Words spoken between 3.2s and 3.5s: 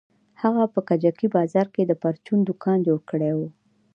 و.